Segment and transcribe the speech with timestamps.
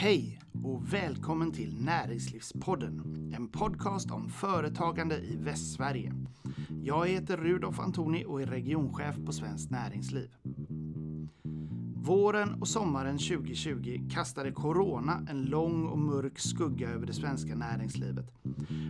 [0.00, 3.02] Hej och välkommen till Näringslivspodden,
[3.36, 6.12] en podcast om företagande i Västsverige.
[6.82, 10.30] Jag heter Rudolf Antoni och är regionchef på Svenskt Näringsliv.
[11.94, 18.32] Våren och sommaren 2020 kastade corona en lång och mörk skugga över det svenska näringslivet.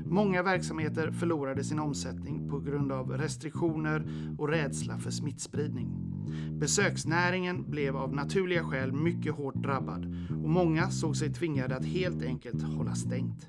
[0.06, 4.06] Många verksamheter förlorade sin omsättning på grund av restriktioner
[4.38, 6.09] och rädsla för smittspridning.
[6.52, 10.04] Besöksnäringen blev av naturliga skäl mycket hårt drabbad
[10.42, 13.48] och många såg sig tvingade att helt enkelt hålla stängt.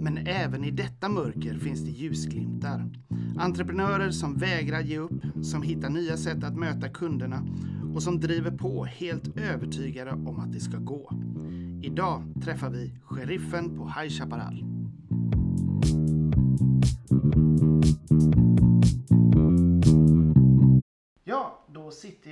[0.00, 2.90] Men även i detta mörker finns det ljusglimtar.
[3.38, 7.46] Entreprenörer som vägrar ge upp, som hittar nya sätt att möta kunderna
[7.94, 11.10] och som driver på helt övertygade om att det ska gå.
[11.82, 14.64] Idag träffar vi sheriffen på High Chaparral.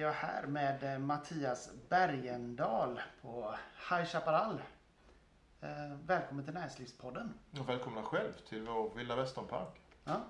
[0.05, 3.55] Jag här med eh, Mattias Bergendal på
[3.91, 4.63] High Chaparral.
[5.61, 7.35] Eh, välkommen till Näringslivspodden.
[7.61, 9.81] Och välkomna själv till vår vilda västernpark.
[10.05, 10.21] Ja.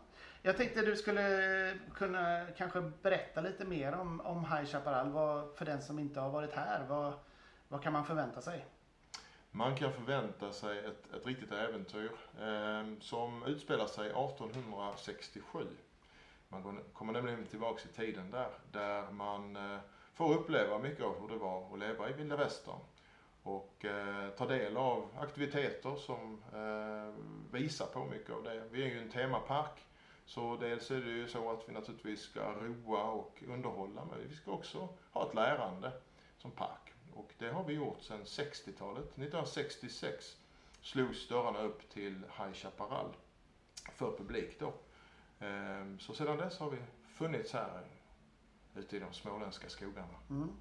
[0.43, 5.11] Jag tänkte du skulle kunna kanske berätta lite mer om, om High Chaparral.
[5.11, 7.13] Vad, för den som inte har varit här, vad,
[7.69, 8.67] vad kan man förvänta sig?
[9.51, 15.67] Man kan förvänta sig ett, ett riktigt äventyr eh, som utspelar sig 1867.
[16.55, 19.79] Man går, kommer nämligen tillbaks i tiden där, där man eh,
[20.15, 22.79] får uppleva mycket av hur det var att leva i vilda västern
[23.43, 28.63] och eh, ta del av aktiviteter som eh, visar på mycket av det.
[28.71, 29.87] Vi är ju en temapark
[30.27, 34.37] så dels är det ju så att vi naturligtvis ska roa och underhålla men vi
[34.37, 35.93] ska också ha ett lärande
[36.39, 36.93] som park.
[37.15, 39.05] Och det har vi gjort sedan 60-talet.
[39.05, 40.37] 1966
[40.83, 43.17] slogs dörrarna upp till High Chaparral
[43.93, 44.73] för publik då.
[45.45, 46.77] Ehm, så sedan dess har vi
[47.15, 47.81] funnits här
[48.77, 50.15] ute i de småländska skogarna.
[50.31, 50.53] Mm.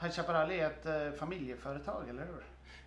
[0.00, 2.44] High Chaparral är ett eh, familjeföretag, eller hur?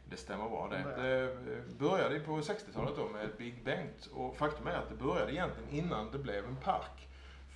[0.09, 1.01] Det stämmer bra det.
[1.01, 5.69] Det började på 60-talet då med Big Bengt och faktum är att det började egentligen
[5.69, 7.07] innan det blev en park.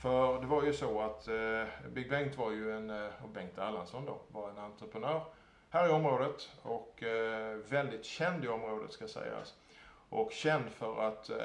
[0.02, 3.58] För det var ju så att eh, Big Bengt var ju en, eh, och Bengt
[3.58, 5.24] Erlandsson då, var en entreprenör
[5.70, 9.56] här i området och eh, väldigt känd i området ska sägas.
[10.10, 11.38] Och känd för att eh,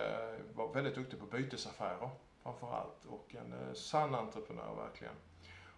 [0.54, 2.10] vara väldigt duktig på bytesaffärer
[2.44, 5.15] framförallt och en eh, sann entreprenör verkligen.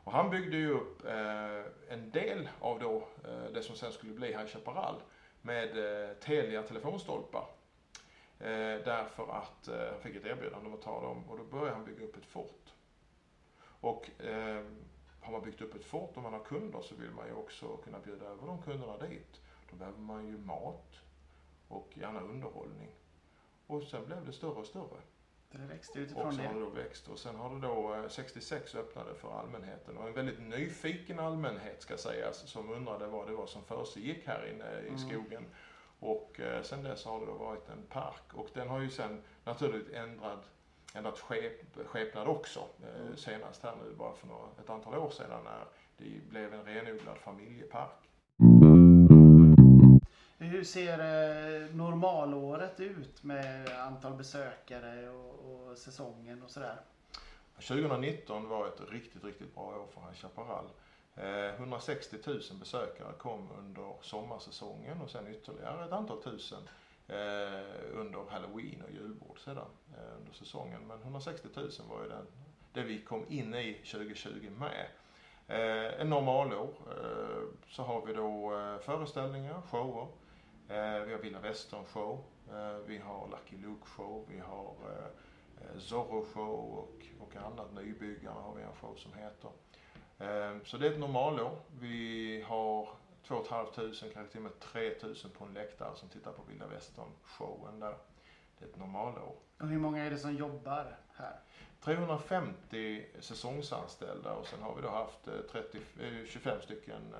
[0.04, 4.12] Och han byggde ju upp eh, en del av då eh, det som sen skulle
[4.12, 5.03] bli High Chaparral
[5.43, 7.47] med eh, Telia telefonstolpar.
[8.38, 11.76] Eh, därför att eh, han fick ett erbjudande om att ta dem och då började
[11.76, 12.75] han bygga upp ett fort.
[13.81, 14.65] Och eh,
[15.21, 17.76] har man byggt upp ett fort och man har kunder så vill man ju också
[17.76, 19.41] kunna bjuda över de kunderna dit.
[19.71, 21.00] Då behöver man ju mat
[21.69, 22.91] och gärna underhållning.
[23.66, 25.00] Och sen blev det större och större.
[25.51, 26.49] Det växte utifrån och sen det.
[26.49, 30.09] har det då växt och sen har det då eh, 66 öppnade för allmänheten och
[30.09, 34.81] en väldigt nyfiken allmänhet ska sägas som undrade vad det var som försiggick här inne
[34.81, 34.99] i Mm.
[34.99, 35.47] skogen.
[36.01, 39.23] Och eh, sen dess har det då varit en park och den har ju sen
[39.45, 40.51] naturligt ändrat,
[40.95, 42.61] ändrat skep, skepnad också.
[42.83, 43.17] Eh, Mm.
[43.17, 45.65] senast här nu bara för några, ett antal år sedan när
[45.97, 48.11] det blev en renodlad familjepark.
[50.47, 56.77] Hur ser eh, normalåret ut med antal besökare och, och säsongen och sådär?
[57.55, 60.65] 2019 var ett riktigt, riktigt bra år för High Chaparral.
[61.17, 66.69] Eh, 160 000 besökare kom under sommarsäsongen och sen ytterligare ett antal tusen
[67.09, 69.69] eh, under halloween och julbord sedan
[70.19, 70.87] under säsongen.
[70.87, 72.27] Men 160 000 var ju den,
[72.73, 74.87] det vi kom in i 2020 med.
[75.99, 76.75] En normalår
[77.69, 78.51] så har vi då
[78.85, 80.06] föreställningar, shower.
[80.69, 82.25] Eh, vi har Vilda Västern show.
[82.50, 84.25] Eh, vi har Lucky Luke show.
[84.28, 87.75] Vi har eh, Zorro show och, och annat.
[87.75, 89.50] Nybyggarna har vi en show som heter.
[90.65, 91.59] Så det är ett normalår.
[91.81, 92.88] Vi har
[93.22, 96.66] 2 500, kanske till och med 3 000 på en läktare som tittar på Vilda
[96.66, 97.97] Västern showen där.
[98.59, 99.34] Det är ett normalår.
[99.60, 101.41] Och hur många är det som jobbar här?
[101.81, 107.15] 350 säsongsanställda och sen har vi då haft eh, 30, eh, 25 stycken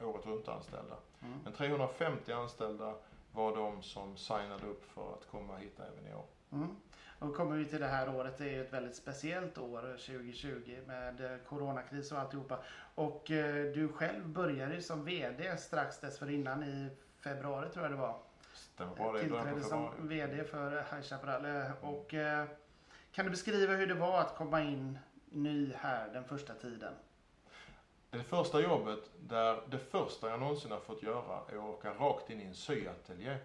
[0.00, 0.96] året runt anställda.
[1.22, 1.38] Mm.
[1.44, 2.94] Men 350 anställda
[3.32, 6.26] var de som signade upp för att komma hit även i år.
[6.52, 6.76] Mm.
[7.18, 8.38] Och kommer vi till det här året.
[8.38, 12.58] Det är ju ett väldigt speciellt år 2020 med eh, coronakris och alltihopa.
[12.94, 16.90] Och eh, du själv började ju som VD strax dessförinnan i
[17.20, 18.18] februari tror jag det var.
[18.52, 20.08] Stämmer bra det Tillträdde som.
[20.08, 21.44] VD för High Chaparral.
[21.44, 22.44] Eh, Och eh,
[23.12, 24.98] kan du beskriva hur det var att komma in
[25.30, 26.94] ny här den första tiden?
[28.10, 32.30] Det första jobbet, där det första jag någonsin har fått göra är att åka rakt
[32.30, 33.36] in i en syateljé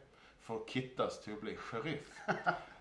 [0.41, 2.12] för att kittas till att bli sheriff.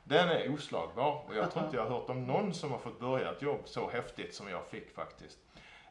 [0.05, 3.01] Den är oslagbar och jag tror inte jag har hört om någon som har fått
[3.01, 5.39] börja ett jobb så häftigt som jag fick faktiskt.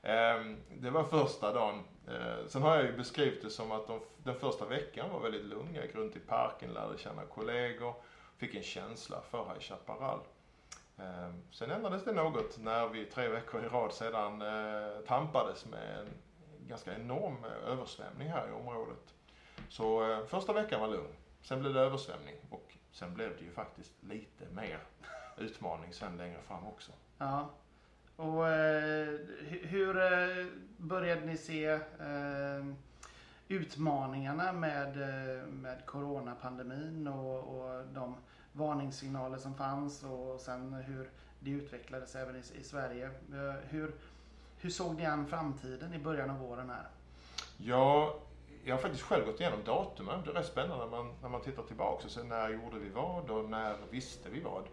[0.01, 1.83] Ehm, det var första dagen.
[2.07, 5.45] Eh, sen har jag ju beskrivit det som att de, den första veckan var väldigt
[5.45, 5.75] lugn.
[5.75, 7.93] Jag gick runt i parken, lärde känna kollegor,
[8.37, 10.19] fick en känsla för High Chaparral.
[10.97, 15.99] Ehm, sen ändrades det något när vi tre veckor i rad sedan eh, tampades med
[15.99, 16.07] en
[16.67, 19.13] ganska enorm eh, översvämning här i området.
[19.69, 21.13] Så eh, första veckan var lugn.
[21.41, 24.79] Sen blev det översvämning och sen blev det ju faktiskt lite mer
[25.37, 26.91] utmaning sen längre fram också.
[27.17, 27.49] Ja.
[28.15, 29.19] Och eh,
[29.61, 29.93] hur
[30.77, 32.65] började ni se eh,
[33.47, 34.97] utmaningarna med,
[35.49, 38.15] med coronapandemin och, och de
[38.53, 41.09] varningssignaler som fanns och sen hur
[41.39, 43.05] det utvecklades även i, i Sverige.
[43.05, 43.95] Eh, hur,
[44.57, 46.87] hur såg ni an framtiden i början av våren här?
[47.57, 48.15] Ja,
[48.63, 50.21] jag har faktiskt själv gått igenom datumen.
[50.25, 52.89] Det är rätt spännande när man, när man tittar tillbaka och ser när gjorde vi
[52.89, 54.63] vad och när visste vi vad.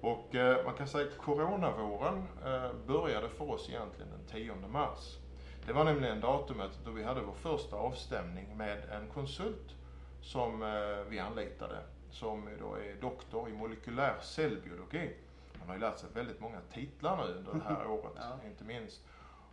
[0.00, 5.18] Och eh, man kan säga att coronavåren eh, började för oss egentligen den 10 mars.
[5.66, 9.74] Det var nämligen datumet då vi hade vår första avstämning med en konsult
[10.22, 10.68] som eh,
[11.08, 11.76] vi anlitade
[12.10, 15.16] som då är doktor i molekylär cellbiologi.
[15.58, 18.38] Han har ju lärt sig väldigt många titlar nu under det här året, ja.
[18.46, 19.04] inte minst.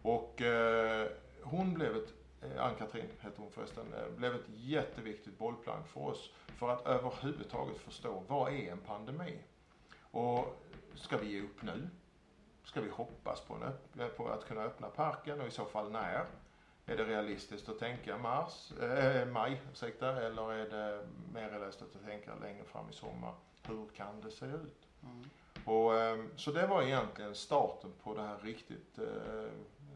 [0.02, 1.08] Och eh,
[1.42, 6.34] hon blev ett, eh, Ann-Katrin hette hon förresten, eh, blev ett jätteviktigt bollplank för oss
[6.48, 9.40] för att överhuvudtaget förstå vad är en pandemi?
[10.02, 10.64] Och
[10.96, 11.90] ska vi ge upp nu?
[12.64, 16.26] Ska vi hoppas på, en, på att kunna öppna parken och i så fall när?
[16.86, 22.06] Är det realistiskt att tänka mars, äh, maj ursäkta, eller är det mer realistiskt att
[22.06, 23.34] tänka längre fram i sommar?
[23.68, 24.88] Hur kan det se ut?
[25.04, 25.30] Mm.
[25.66, 29.00] Och, ehm, så det var egentligen starten på det här riktigt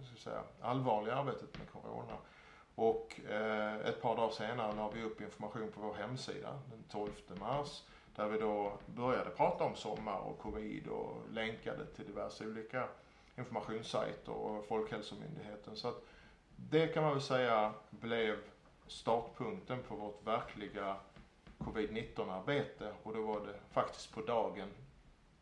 [0.09, 2.17] ska säga, allvarliga arbetet med Corona.
[2.75, 7.11] Och eh, ett par dagar senare la vi upp information på vår hemsida den 12
[7.39, 7.83] mars
[8.15, 12.87] där vi då började prata om sommar och covid och länkade till diverse olika
[13.37, 15.75] informationssajter och Folkhälsomyndigheten.
[15.75, 16.03] Så att
[16.69, 18.37] det kan man väl säga blev
[18.87, 20.95] startpunkten på vårt verkliga
[21.57, 24.69] covid-19 arbete och då var det faktiskt på dagen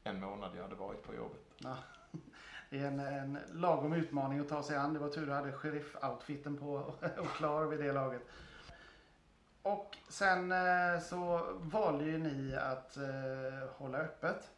[0.03, 1.41] en månad jag hade varit på jobbet.
[1.57, 1.77] Ja,
[2.69, 4.93] det är en, en lagom utmaning att ta sig an.
[4.93, 6.73] Det var tur du hade sheriff-outfiten på
[7.17, 8.21] och klar vid det laget.
[9.61, 14.51] Och sen eh, så valde ju ni att eh, hålla öppet.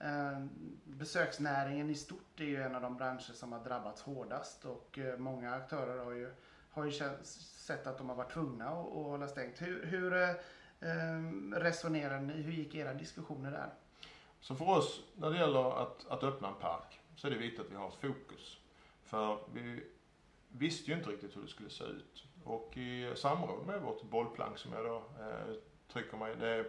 [0.00, 0.50] Ehm,
[0.84, 5.18] besöksnäringen i stort är ju en av de branscher som har drabbats hårdast och eh,
[5.18, 6.30] många aktörer har ju,
[6.70, 6.92] har ju
[7.22, 9.62] sett att de har varit tvungna att, att hålla stängt.
[9.62, 10.30] Hur, hur eh,
[10.80, 12.32] ehm, resonerar ni?
[12.32, 13.70] Hur gick era diskussioner där?
[14.40, 17.60] Så för oss, när det gäller att, att öppna en park, så är det viktigt
[17.60, 18.58] att vi har ett fokus.
[19.04, 19.84] För vi
[20.48, 22.24] visste ju inte riktigt hur det skulle se ut.
[22.44, 25.54] Och i samråd med vårt bollplank som jag då eh,
[25.92, 26.64] trycker mig, det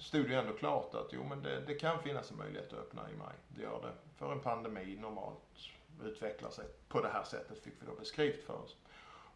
[0.00, 3.10] stod ju ändå klart att jo men det, det, kan finnas en möjlighet att öppna
[3.10, 3.34] i maj.
[3.48, 3.92] Det gör det.
[4.18, 5.38] För en pandemi normalt
[6.04, 8.76] utvecklar sig på det här sättet fick vi då beskrivet för oss.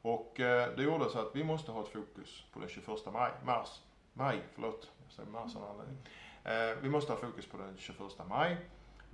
[0.03, 3.32] Och eh, det gjorde så att vi måste ha ett fokus på den 21 maj,
[3.44, 3.82] mars,
[4.12, 5.99] maj, förlåt, jag säger mars av anledning.
[6.44, 7.99] Eh, vi måste ha fokus på den 21
[8.29, 8.56] maj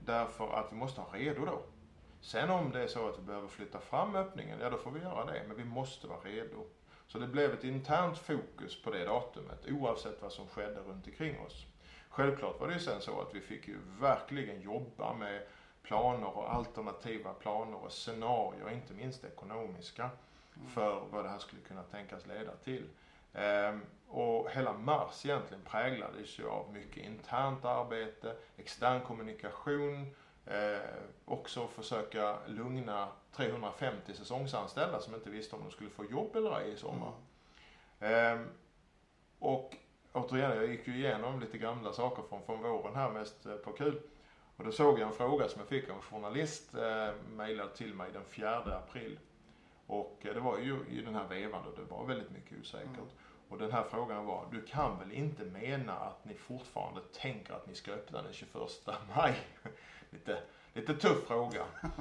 [0.05, 1.63] därför att vi måste ha redo då.
[2.21, 5.01] Sen om det är så att vi behöver flytta fram öppningen, ja då får vi
[5.01, 5.43] göra det.
[5.49, 6.67] Men vi måste vara redo.
[7.09, 11.41] Så det blev ett internt fokus på det datumet oavsett vad som skedde runt omkring
[11.41, 11.67] oss.
[12.09, 15.43] Självklart var det ju sen så att vi fick ju verkligen jobba med
[15.83, 20.11] planer och alternativa planer och scenarier, inte minst ekonomiska,
[20.57, 20.69] mm.
[20.69, 22.85] för vad det här skulle kunna tänkas leda till.
[23.33, 30.15] Ehm, och hela mars egentligen präglades ju av mycket internt arbete, extern kommunikation,
[30.51, 30.81] Eh,
[31.25, 36.73] också försöka lugna 350 säsongsanställda som inte visste om de skulle få jobb eller ej
[36.73, 37.13] i sommar.
[38.01, 38.39] Mm.
[38.39, 38.47] Eh,
[39.39, 39.77] och
[40.13, 43.73] återigen, jag gick ju igenom lite gamla saker från, från våren här mest eh, på
[43.73, 44.01] kul.
[44.57, 47.95] Och då såg jag en fråga som jag fick av en journalist eh, mejlad till
[47.95, 49.19] mig den 4 april.
[49.87, 52.89] Och eh, det var ju i den här vevan då det var väldigt mycket osäkert.
[52.89, 53.09] Mm.
[53.49, 57.67] Och den här frågan var, du kan väl inte mena att ni fortfarande tänker att
[57.67, 58.53] ni ska öppna den 21
[59.17, 59.35] maj?
[60.19, 61.65] Lite, lite tuff fråga.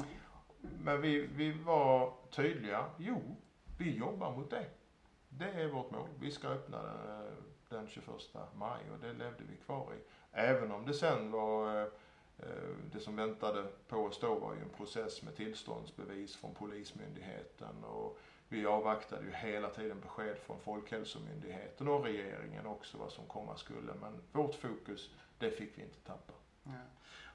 [0.61, 2.85] Men vi, vi var tydliga.
[2.97, 3.35] Jo,
[3.77, 4.65] vi jobbar mot det.
[5.29, 6.09] Det är vårt mål.
[6.19, 7.35] Vi ska öppna den,
[7.69, 8.07] den 21
[8.55, 9.99] maj och det levde vi kvar i.
[10.31, 11.87] Även om det sen var eh,
[12.91, 18.19] det som väntade på oss då var ju en process med tillståndsbevis från Polismyndigheten och
[18.49, 23.93] vi avvaktade ju hela tiden besked från Folkhälsomyndigheten och regeringen också vad som komma skulle.
[24.01, 26.33] Men vårt fokus, det fick vi inte tappa.
[26.63, 26.71] Ja.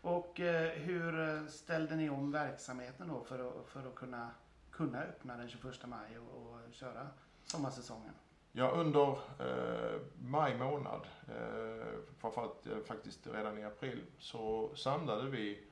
[0.03, 4.31] Och eh, hur eh, ställde ni om verksamheten då för att, för att kunna,
[4.71, 7.07] kunna öppna den 21 maj och, och köra
[7.45, 8.15] sommarsäsongen?
[8.53, 11.87] Ja, under eh, maj månad, eh,
[12.19, 15.65] framförallt eh, faktiskt redan i april, så samlade vi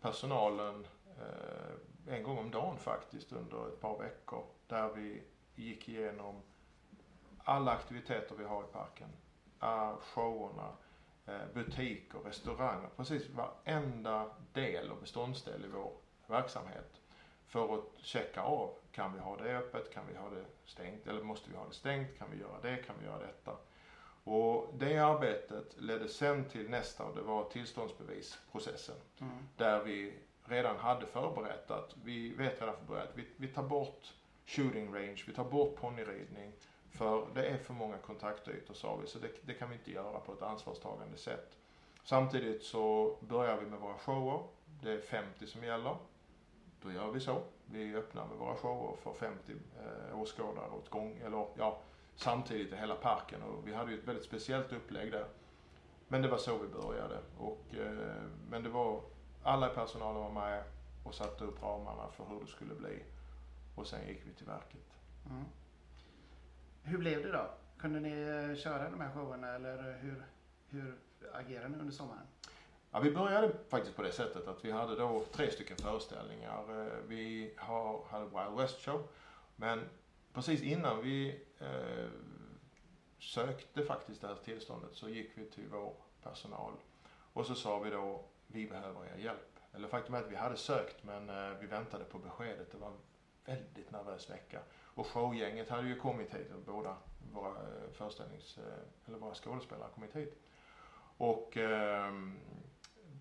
[0.00, 0.86] personalen
[1.18, 4.44] eh, en gång om dagen faktiskt under ett par veckor.
[4.66, 5.22] Där vi
[5.54, 6.42] gick igenom
[7.44, 9.08] alla aktiviteter vi har i parken.
[9.58, 10.68] Ah, showerna,
[11.54, 15.92] butiker, restauranger, precis varenda del och beståndsdel i vår
[16.26, 17.00] verksamhet.
[17.46, 21.22] För att checka av, kan vi ha det öppet, kan vi ha det stängt eller
[21.22, 23.56] måste vi ha det stängt, kan vi göra det, kan vi göra detta.
[24.24, 28.96] Och det arbetet ledde sen till nästa och det var tillståndsbevisprocessen.
[29.20, 29.34] Mm.
[29.56, 33.62] Där vi redan hade förberett att vi vet redan från början att vi, vi tar
[33.62, 34.14] bort
[34.46, 36.52] shooting range, vi tar bort ponnyridning.
[36.92, 40.20] För det är för många kontaktytor sa vi, så det, det, kan vi inte göra
[40.20, 41.58] på ett ansvarstagande sätt.
[42.04, 44.42] Samtidigt så börjar vi med våra shower.
[44.82, 45.96] Det är 50 som gäller.
[46.82, 47.42] Då gör vi så.
[47.66, 51.80] Vi öppnar med våra shower för 50 eh, åskådare åt gång, eller ja,
[52.16, 53.42] samtidigt i hela parken.
[53.42, 55.26] Och vi hade ju ett väldigt speciellt upplägg där.
[56.08, 57.18] Men det var så vi började.
[57.38, 59.00] Och, eh, men det var,
[59.42, 60.64] alla i personalen var med
[61.04, 63.02] och satte upp ramarna för hur det skulle bli.
[63.74, 64.98] Och sen gick vi till verket.
[65.30, 65.44] Mm.
[66.82, 67.50] Hur blev det då?
[67.78, 70.22] Kunde ni eh, köra de här showerna eller hur,
[70.70, 70.94] hur
[71.32, 72.26] agerade ni under sommaren?
[72.90, 76.86] Ja, vi började faktiskt på det sättet att vi hade då tre stycken föreställningar.
[76.86, 79.08] Eh, vi har, hade Wild West Show.
[79.56, 79.80] Men
[80.32, 82.08] precis innan vi eh,
[83.18, 86.72] sökte faktiskt det här tillståndet så gick vi till vår personal
[87.32, 89.58] och så sa vi då, vi behöver er hjälp.
[89.74, 92.72] Eller faktum är att vi hade sökt men eh, vi väntade på beskedet.
[92.72, 92.98] Det var en
[93.44, 94.60] väldigt nervös vecka.
[94.94, 96.96] Och showgänget hade ju kommit hit, båda
[97.32, 100.42] våra eh, föreställnings, eh, eller våra skådespelare kommit hit.
[101.16, 102.38] Och ehm,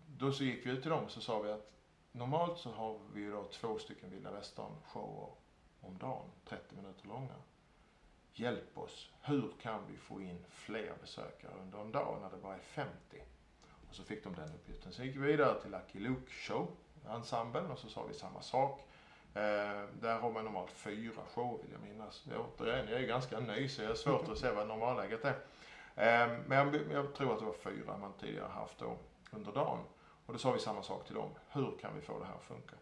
[0.08, 1.72] då så gick vi ut till dem och så sa vi att
[2.12, 5.30] normalt så har vi ju då två stycken vilda västern shower
[5.82, 7.36] om dagen, 30 minuter långa.
[8.34, 12.56] Hjälp oss, hur kan vi få in fler besökare under en dag när det bara
[12.56, 12.92] är 50?
[13.90, 14.94] Och så fick de den uppgiften.
[14.94, 16.68] Sen gick vi vidare till Lucky Luke Show,
[17.10, 18.88] ensemblen, och så sa vi samma sak.
[19.34, 22.26] Eh, där har man normalt fyra shower vill jag minnas.
[22.38, 25.36] Återigen, jag är ganska ny så jag har svårt att se vad normalläget är.
[25.96, 28.98] Eh, men jag, jag, tror att det var fyra man tidigare haft då
[29.32, 29.80] under dagen.
[30.26, 31.30] Och då sa vi samma sak till dem.
[31.50, 32.76] Hur kan vi få det här att funka?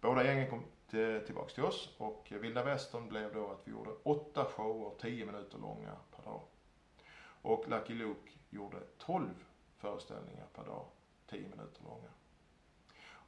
[0.00, 3.90] Båda gängen kom till, tillbaks till oss och Vilda Västern blev då att vi gjorde
[4.02, 6.40] åtta shower, tio minuter långa per dag.
[7.42, 9.44] Och Lucky Luke gjorde tolv
[9.76, 10.84] föreställningar per dag,
[11.26, 12.17] tio minuter långa.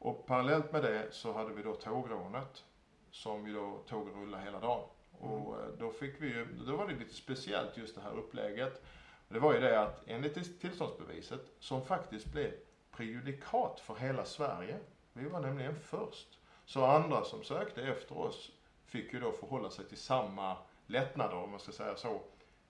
[0.00, 2.64] Och parallellt med det så hade vi då tågrånet
[3.10, 4.88] som vi då tåg och rulla hela dagen.
[5.22, 5.32] Mm.
[5.32, 8.82] Och eh, då fick vi ju, då var det lite speciellt just det här upplägget.
[9.28, 12.52] Det var ju det att enligt tillståndsbeviset som faktiskt blev
[12.90, 14.76] prejudikat för hela Sverige.
[15.12, 16.38] Vi var nämligen först.
[16.64, 18.50] Så andra som sökte efter oss
[18.86, 22.20] fick ju då förhålla sig till samma lättnader, om man ska säga så,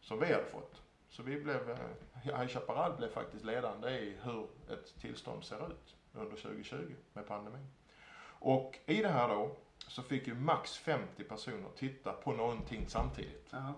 [0.01, 0.83] som vi hade fått.
[1.09, 1.77] Så vi blev, eh,
[2.23, 7.67] High Chaparral blev faktiskt ledande i hur ett tillstånd ser ut under 2020 med pandemin.
[8.23, 9.57] Och i det här då
[9.89, 13.53] så fick ju max 50 personer titta på någonting samtidigt.
[13.53, 13.73] -huh.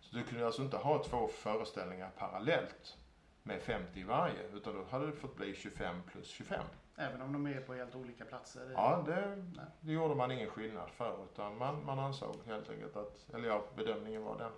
[0.00, 2.96] Så du kunde alltså inte ha två föreställningar parallellt
[3.42, 4.42] med 50 i varje.
[4.54, 6.60] Utan då hade det fått bli 25 plus 25.
[6.96, 8.70] Även om de är på helt olika platser?
[8.74, 9.44] Ja, det,
[9.80, 11.24] det gjorde man ingen skillnad för.
[11.32, 14.52] Utan man, man ansåg helt enkelt att, eller ja, bedömningen var den.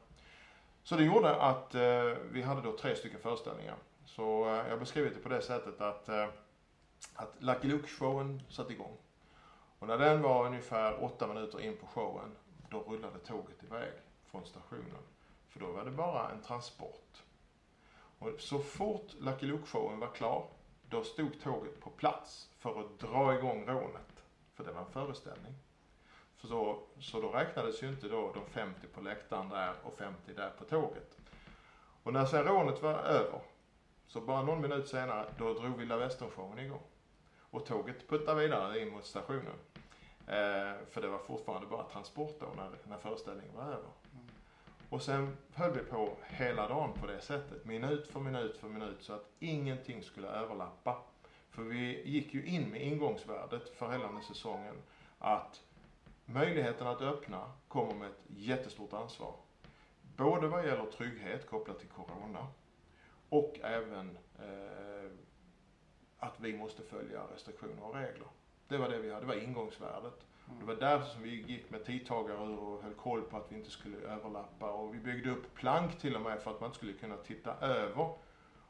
[0.83, 3.77] Så det gjorde att eh, vi hade då tre stycken föreställningar.
[4.05, 6.27] Så eh, jag har beskrivit det på det sättet att, eh,
[7.15, 8.97] att Lucky Luke-showen satte igång.
[9.79, 12.37] Och när den var ungefär åtta minuter in på showen,
[12.71, 13.93] då rullade tåget iväg
[14.25, 15.03] från stationen.
[15.49, 17.23] För då var det bara en transport.
[18.19, 20.47] Och så fort Lucky Luke-showen var klar,
[20.89, 24.25] då stod tåget på plats för att dra igång rånet.
[24.55, 25.55] För det var en föreställning.
[26.37, 30.35] För så, så då räknades ju inte då de 50 på läktaren där och 50
[30.35, 31.19] där på tåget.
[32.03, 33.41] Och när sen rånet var över,
[34.09, 36.83] så bara någon minut senare, då drog Vilda Västern-showen igång.
[37.51, 39.55] Och tåget puttade vidare in mot stationen.
[40.27, 43.91] Eh, för det var fortfarande bara transport då när, när föreställningen var över.
[44.89, 49.03] Och sen höll vi på hela dagen på det sättet, minut för minut för minut,
[49.03, 50.97] så att ingenting skulle överlappa.
[51.51, 54.75] För vi gick ju in med ingångsvärdet för hela den säsongen
[55.19, 55.61] att
[56.25, 59.35] möjligheten att öppna kommer med ett jättestort ansvar.
[60.17, 62.47] Både vad gäller trygghet kopplat till Corona
[63.29, 65.11] och även eh,
[66.19, 68.29] att vi måste följa restriktioner och regler.
[68.69, 70.25] Det var det vi hade, det var ingångsvärdet.
[70.61, 73.71] Det var därför som vi gick med tidtagare och höll koll på att vi inte
[73.71, 74.71] skulle överlappa.
[74.71, 77.55] Och vi byggde upp plank till och med för att man inte skulle kunna titta
[77.61, 78.15] över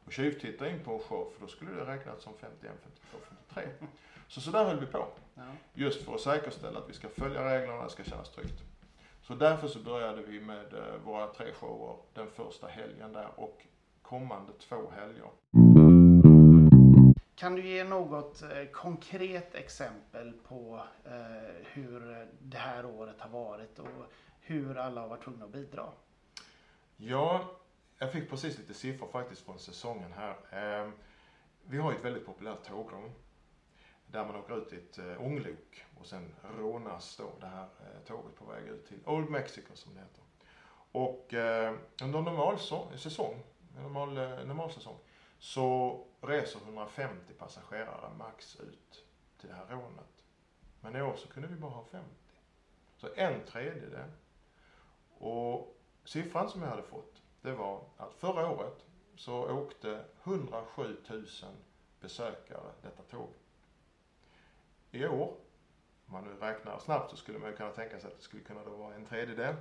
[0.04, 3.18] och tjuvtitta in på en show för då skulle det räknas som 51, 52,
[3.52, 3.88] 53.
[4.28, 5.06] Så så där höll vi på.
[5.34, 5.42] Ja.
[5.74, 8.62] Just för att säkerställa att vi ska följa reglerna, det ska kännas tryggt.
[9.22, 13.66] Så därför så började vi med eh, våra tre shower den första helgen där och
[14.08, 15.30] kommande två helger.
[17.34, 21.12] Kan du ge något eh, konkret exempel på eh,
[21.64, 23.88] hur det här året har varit och
[24.40, 25.84] hur alla har varit tvungna att bidra?
[26.96, 27.50] Ja,
[27.98, 30.36] jag fick precis lite siffror faktiskt från säsongen här.
[30.52, 30.90] Eh,
[31.62, 33.10] vi har ju ett väldigt populärt tågrån
[34.06, 37.68] där man åker ut i ett eh, ånglok och sen rånas då det här
[38.06, 40.22] tåget på väg ut till Old Mexico som det heter.
[40.92, 41.34] Och
[42.02, 42.58] under normal
[42.98, 43.42] säsong,
[43.82, 44.98] normal, eh, normal säsong
[45.38, 49.04] så reser 150 passagerare max ut
[49.40, 50.24] till det här rånet.
[50.80, 52.08] Men i år så kunde vi bara ha 50.
[52.96, 54.10] Så en tredjedel.
[55.18, 58.84] Och siffran som jag hade fått, det var att förra året
[59.16, 61.26] så åkte 107 000
[62.00, 63.28] besökare detta tåg.
[64.90, 65.36] I år,
[66.06, 68.64] om man nu räknar snabbt så skulle man kunna tänka sig att det skulle kunna
[68.64, 69.54] då vara en tredjedel.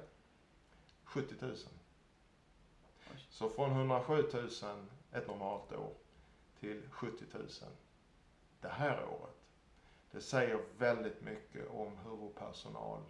[1.04, 1.56] 70 000.
[3.30, 4.50] Så från 107 000
[5.12, 5.94] ett normalt år
[6.60, 7.48] till 70 000
[8.62, 9.36] det här året.
[10.12, 13.02] Det säger väldigt mycket om hur vår personal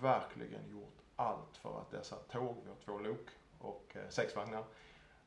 [0.00, 4.64] verkligen gjort allt för att dessa tåg, vi har två lok och eh, sex vagnar,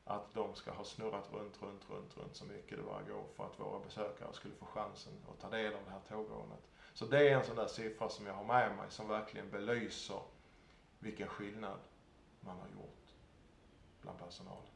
[0.04, 3.44] att de ska ha snurrat runt, runt, runt, runt så mycket det bara går för
[3.44, 6.70] att våra besökare skulle få chansen att ta del av det här tågrånet.
[6.94, 10.20] Så det är en sån där siffra som jag har med mig som verkligen belyser
[10.98, 11.78] vilken skillnad
[12.40, 13.05] man har gjort
[14.06, 14.72] bland personalen.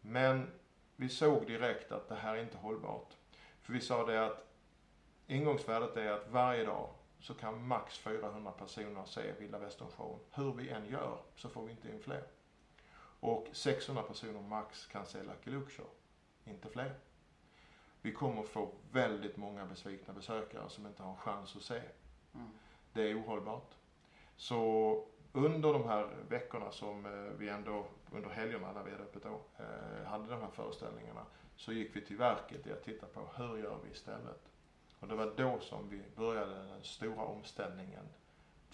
[0.00, 0.50] Men
[0.96, 3.16] vi såg direkt att det här är inte hållbart.
[3.62, 4.46] För vi sa det att
[5.26, 10.20] ingångsvärdet är att varje dag så kan max 400 personer se Vilda Västern show.
[10.30, 12.24] Hur vi än gör så får vi inte in fler.
[13.20, 15.90] Och 600 personer max kan se Lucky Luke show.
[16.44, 16.94] Inte fler.
[18.02, 21.82] Vi kommer få väldigt många besvikna besökare som inte har en chans att se.
[22.34, 22.50] Mm.
[22.92, 23.74] Det är ohållbart.
[24.36, 29.22] Så under de här veckorna som eh, vi ändå, under helgerna när vi hade öppet
[29.22, 31.26] då, eh, hade de här föreställningarna,
[31.56, 34.42] så gick vi till verket i att titta på hur gör vi istället?
[35.00, 38.04] Och det var då som vi började den stora omställningen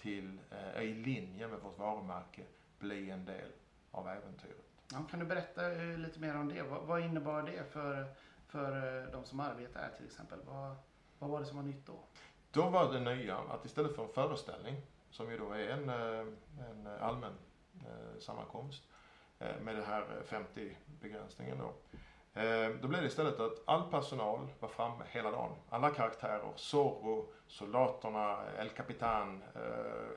[0.01, 2.43] till, eh, i linje med vårt varumärke,
[2.79, 3.49] bli en del
[3.91, 4.65] av äventyret.
[4.91, 6.63] Ja, kan du berätta lite mer om det?
[6.63, 8.05] Vad, vad innebar det för,
[8.47, 8.71] för
[9.11, 10.39] de som arbetar här till exempel?
[10.45, 10.75] Vad,
[11.19, 11.99] vad var det som var nytt då?
[12.51, 14.75] Då var det nya att istället för en föreställning
[15.11, 16.25] som ju då är en, eh,
[16.69, 17.33] en allmän
[17.85, 18.83] eh, sammankomst
[19.39, 21.73] eh, med den här 50-begränsningen då.
[22.81, 25.51] Då blev det istället att all personal var framme hela dagen.
[25.69, 29.43] Alla karaktärer, Zorro, soldaterna, El Capitan,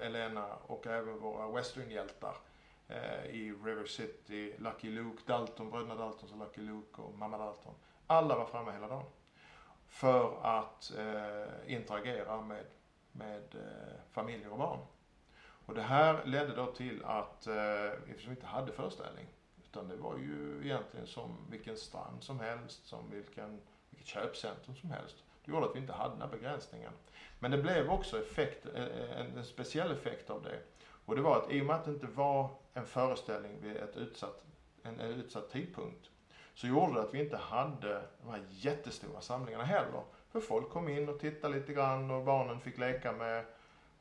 [0.00, 2.36] Elena och även våra westernhjältar
[3.30, 7.74] i River City, Lucky Luke, Dalton, bröderna Dalton och Lucky Luke och mamma Dalton.
[8.06, 9.06] Alla var framme hela dagen.
[9.86, 10.92] För att
[11.66, 12.64] interagera med
[13.14, 14.80] med eh, familjer och barn.
[15.66, 19.26] Och det här ledde då till att, eh, eftersom vi inte hade föreställning,
[19.64, 24.90] utan det var ju egentligen som vilken strand som helst, som vilken, vilket köpcentrum som
[24.90, 25.16] helst.
[25.44, 26.92] Det gjorde att vi inte hade den här begränsningen.
[27.38, 30.58] Men det blev också effekt, eh, eh, en, en speciell effekt av det.
[31.06, 33.96] Och det var att i och med att det inte var en föreställning vid ett
[33.96, 34.44] utsatt,
[34.82, 36.10] en, en utsatt tidpunkt,
[36.54, 40.02] så gjorde det att vi inte hade de här jättestora samlingarna heller.
[40.34, 43.44] För folk kom in och tittade lite grann och barnen fick leka med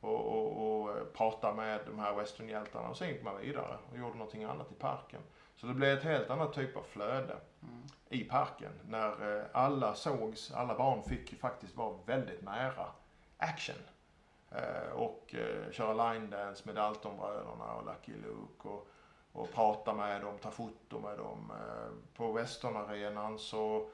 [0.00, 3.98] och, och, och eh, prata med de här westernhjältarna och sen gick man vidare och
[3.98, 5.20] gjorde någonting annat i parken.
[5.56, 7.82] Så det blev ett helt annat typ av flöde mm.
[8.08, 12.86] i parken när eh, alla sågs, alla barn fick ju faktiskt vara väldigt nära
[13.36, 13.76] action.
[14.50, 15.34] Eh, och
[15.70, 18.88] köra line dance med Daltonbröderna och Lucky Luke och,
[19.32, 21.52] och prata med dem, ta foto med dem.
[22.16, 23.88] På Westernarenan så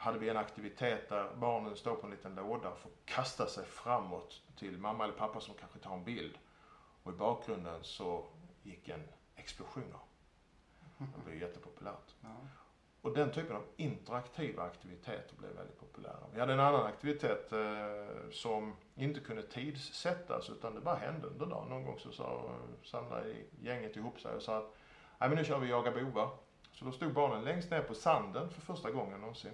[0.00, 3.64] hade vi en aktivitet där barnen står på en liten låda och får kasta sig
[3.64, 6.38] framåt till mamma eller pappa som kanske tar en bild.
[7.02, 8.26] Och i bakgrunden så
[8.62, 9.02] gick en
[9.36, 9.98] explosioner.
[10.98, 12.14] Det blev jättepopulärt.
[12.20, 12.28] Ja.
[13.00, 16.26] Och den typen av interaktiva aktiviteter blev väldigt populära.
[16.32, 21.46] Vi hade en annan aktivitet eh, som inte kunde tidssättas utan det bara hände under
[21.46, 21.68] dagen.
[21.68, 22.50] Någon gång så sa,
[22.84, 24.76] samlade gänget ihop sig och sa att
[25.18, 26.30] Nej, men nu kör vi jaga bovar.
[26.72, 29.52] Så då stod barnen längst ner på sanden för första gången någonsin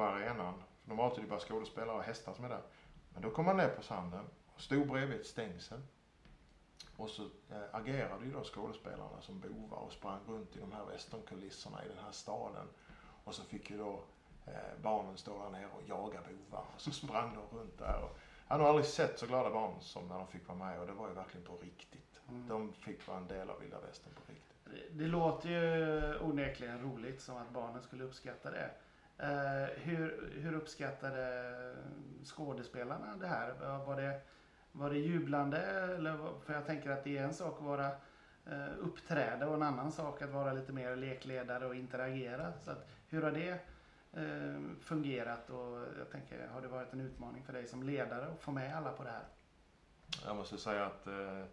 [0.00, 0.54] på arenan.
[0.82, 2.62] För normalt är det bara skådespelare och hästar som är där.
[3.12, 5.80] Men då kom man ner på sanden och stod bredvid ett stängsel.
[6.96, 10.84] Och så äh, agerade ju då skådespelarna som bovar och sprang runt i de här
[10.84, 12.66] westernkulisserna i den här staden.
[13.24, 14.04] Och så fick ju då
[14.46, 16.64] äh, barnen stå där nere och jaga bovar.
[16.74, 18.02] Och så sprang de runt där.
[18.02, 20.80] Och jag har nog aldrig sett så glada barn som när de fick vara med
[20.80, 22.20] och det var ju verkligen på riktigt.
[22.28, 22.48] Mm.
[22.48, 24.56] De fick vara en del av vilda västern på riktigt.
[24.64, 28.70] Det, det låter ju onekligen roligt som att barnen skulle uppskatta det.
[29.22, 31.54] Eh, hur, hur uppskattade
[32.24, 33.54] skådespelarna det här?
[33.86, 34.20] Var det,
[34.72, 35.58] var det jublande?
[35.58, 37.86] Eller, för jag tänker att det är en sak att vara
[38.46, 42.52] eh, uppträda och en annan sak att vara lite mer lekledare och interagera.
[42.60, 43.50] Så att, hur har det
[44.12, 48.42] eh, fungerat och jag tänker, har det varit en utmaning för dig som ledare att
[48.42, 49.24] få med alla på det här?
[50.26, 51.44] Jag måste säga att eh,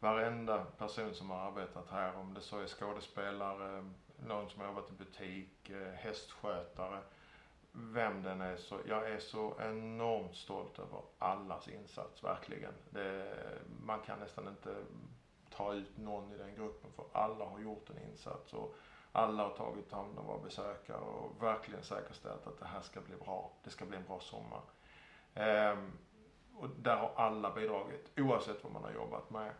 [0.00, 3.90] varenda person som har arbetat här, om det så är skådespelare,
[4.26, 7.00] någon som har jobbat i butik, eh, hästskötare,
[7.72, 12.72] vem den är så, jag är så enormt stolt över allas insats, verkligen.
[12.90, 13.34] Det,
[13.84, 14.76] man kan nästan inte
[15.50, 18.74] ta ut någon i den gruppen för alla har gjort en insats och
[19.12, 23.16] alla har tagit hand om våra besökare och verkligen säkerställt att det här ska bli
[23.16, 23.50] bra.
[23.64, 24.60] Det ska bli en bra sommar.
[25.34, 25.92] Ehm,
[26.56, 29.52] och där har alla bidragit oavsett vad man har jobbat med.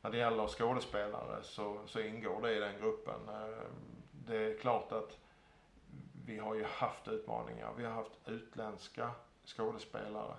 [0.00, 3.28] När det gäller skådespelare så, så ingår det i den gruppen.
[3.28, 3.97] Ehm,
[4.28, 5.18] det är klart att
[6.26, 7.72] vi har ju haft utmaningar.
[7.76, 9.10] Vi har haft utländska
[9.44, 10.34] skådespelare.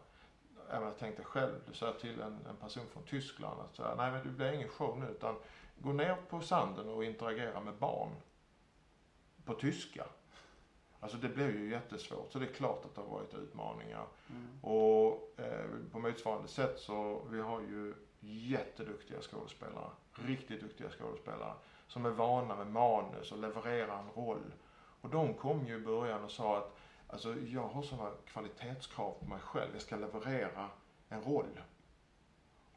[0.71, 4.23] Jag tänkte själv, du sa till en, en person från Tyskland att säga, nej men
[4.23, 5.36] det blir ingen show nu utan
[5.78, 8.10] gå ner på sanden och interagera med barn
[9.45, 10.06] på tyska.
[10.99, 14.06] Alltså det blev ju jättesvårt så det är klart att det har varit utmaningar.
[14.30, 14.63] Mm.
[14.63, 19.89] Och eh, på motsvarande sätt så vi har ju jätteduktiga skådespelare.
[20.13, 21.54] Riktigt duktiga skådespelare.
[21.89, 24.54] Som är vana med manus och levererar en roll.
[25.02, 26.75] Och de kom ju i början och sa att
[27.08, 29.69] alltså, jag har sådana kvalitetskrav på mig själv.
[29.73, 30.69] Jag ska leverera
[31.10, 31.62] en roll.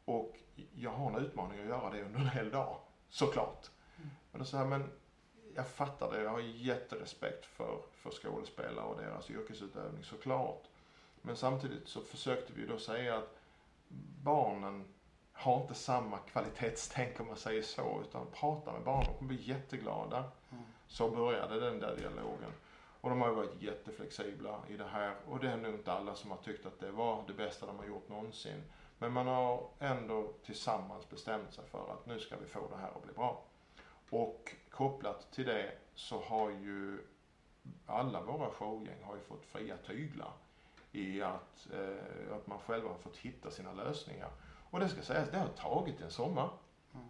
[0.05, 0.39] Och
[0.75, 2.77] jag har en utmaning att göra det under en hel dag.
[3.09, 3.69] Såklart.
[3.97, 4.09] Mm.
[4.31, 4.91] Men då sa jag, men
[5.55, 6.23] jag fattar det.
[6.23, 10.63] Jag har jätterespekt för, för skådespelare och deras yrkesutövning såklart.
[11.21, 13.39] Men samtidigt så försökte vi då säga att
[14.23, 14.85] barnen
[15.33, 18.01] har inte samma kvalitetstänk om man säger så.
[18.01, 20.17] Utan prata med barnen, de kommer bli jätteglada.
[20.51, 20.63] Mm.
[20.87, 22.51] Så började den där dialogen.
[23.01, 25.15] Och de har ju varit jätteflexibla i det här.
[25.29, 27.77] Och det är nog inte alla som har tyckt att det var det bästa de
[27.77, 28.63] har gjort någonsin.
[28.97, 32.91] Men man har ändå tillsammans bestämt sig för att nu ska vi få det här
[32.95, 33.43] att bli bra.
[34.09, 36.99] Och kopplat till det så har ju
[37.85, 40.31] alla våra showgäng har ju fått fria tyglar
[40.91, 44.29] i att, eh, att man själva har fått hitta sina lösningar.
[44.73, 46.49] Och det ska sägas, det har tagit en sommar.
[46.93, 47.05] Mm.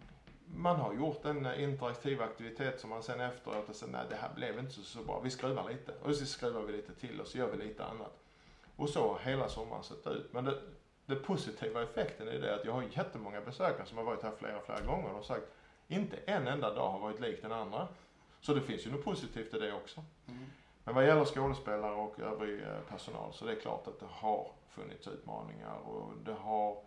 [0.46, 4.34] Man har gjort en interaktiv aktivitet som man sen efteråt och sen, nej det här
[4.34, 5.92] blev inte så, så bra, vi skruvar lite.
[6.02, 8.22] Och så skruvar vi lite till och så gör vi lite annat.
[8.76, 10.32] Och så har hela sommaren sett ut.
[10.32, 10.60] Men det,
[11.06, 14.60] det positiva effekten är det att jag har jättemånga besökare som har varit här flera,
[14.60, 15.46] flera gånger och sagt
[15.88, 17.88] inte en enda dag har varit lik den andra.
[18.40, 20.04] Så det finns ju något positivt i det också.
[20.26, 20.46] Mm.
[20.84, 24.52] Men vad gäller skådespelare och övrig eh, personal så det är klart att det har
[24.68, 26.78] funnits utmaningar och det har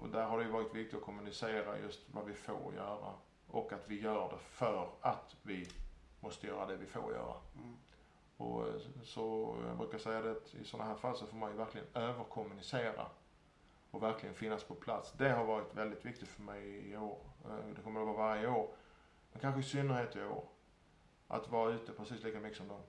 [0.00, 3.14] och där har det ju varit viktigt att kommunicera just vad vi får göra
[3.46, 5.68] och att vi gör det för att vi
[6.20, 7.34] måste göra det vi får göra.
[7.56, 7.76] Mm.
[8.36, 11.50] Och eh, så jag brukar säga det att i sådana här fall så får man
[11.50, 13.06] ju verkligen överkommunicera
[13.90, 15.12] och verkligen finnas på plats.
[15.12, 17.18] Det har varit väldigt viktigt för mig i år.
[17.44, 18.68] Eh, det kommer att vara varje år.
[19.32, 20.44] Men kanske i synnerhet i år.
[21.28, 22.82] Att vara ute precis lika mycket som dem.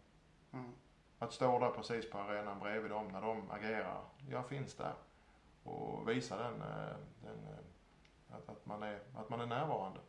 [0.54, 0.72] Mm.
[1.20, 4.02] Att stå där precis på arenan bredvid dem när de agerar.
[4.30, 4.94] Jag finns där.
[5.64, 10.00] Och visa den, eh, den eh, att, att, man är, att man är närvarande.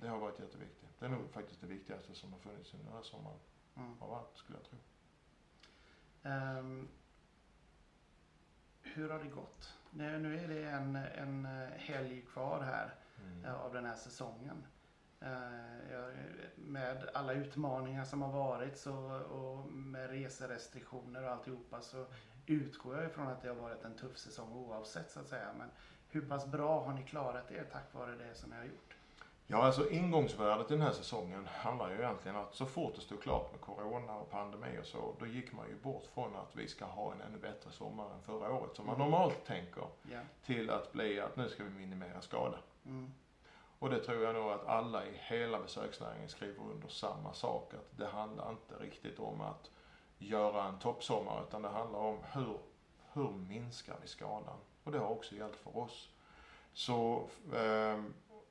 [0.00, 0.98] Det har varit jätteviktigt.
[0.98, 3.38] Det är nog faktiskt det viktigaste som har funnits under den här sommaren.
[3.76, 4.02] Mm.
[4.02, 4.78] Av allt skulle jag tro.
[6.22, 6.88] Um,
[8.82, 9.74] hur har det gått?
[9.90, 11.44] Nu, nu är det en, en
[11.76, 13.44] helg kvar här mm.
[13.44, 14.66] Eh, av den här säsongen.
[15.22, 15.72] Uh,
[16.56, 18.94] med alla utmaningar som har varit så,
[19.30, 22.06] och med reserestriktioner och alltihopa så
[22.46, 25.48] utgår jag ifrån att det har varit en tuff säsong oavsett så att säga.
[25.58, 25.70] Men
[26.08, 28.96] hur pass bra har ni klarat er tack vare det som ni har gjort?
[29.46, 33.22] Ja, alltså ingångsvärdet i den här säsongen handlar ju egentligen att så fort det stod
[33.22, 36.68] klart med Corona och pandemi och så, då gick man ju bort från att vi
[36.68, 39.10] ska ha en ännu bättre sommar än förra året, som man mm.
[39.10, 40.24] normalt tänker, yeah.
[40.44, 42.58] till att bli att nu ska vi minimera skada.
[42.86, 43.12] Mm.
[43.82, 47.98] Och det tror jag nog att alla i hela besöksnäringen skriver under samma sak, att
[47.98, 49.70] det handlar inte riktigt om att
[50.18, 52.58] göra en toppsommar, utan det handlar om hur,
[53.12, 54.58] hur minskar vi skadan?
[54.84, 56.08] Och det har också gällt för oss.
[56.72, 58.02] Så eh,